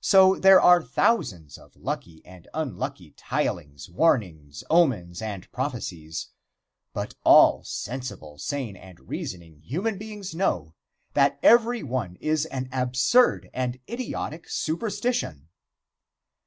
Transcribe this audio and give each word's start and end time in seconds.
So, 0.00 0.36
there 0.36 0.62
are 0.62 0.80
thousands 0.82 1.58
of 1.58 1.76
lucky 1.76 2.24
and 2.24 2.48
unlucky 2.54 3.10
tilings, 3.18 3.86
warnings, 3.90 4.64
omens 4.70 5.20
and 5.20 5.52
prophecies, 5.52 6.28
but 6.94 7.16
all 7.22 7.62
sensible, 7.62 8.38
sane 8.38 8.76
and 8.76 8.98
reasoning 9.10 9.60
human 9.60 9.98
beings 9.98 10.34
know 10.34 10.72
that 11.12 11.38
every 11.42 11.82
one 11.82 12.16
is 12.16 12.46
an 12.46 12.70
absurd 12.72 13.50
and 13.52 13.78
idiotic 13.90 14.48
superstition. 14.48 15.50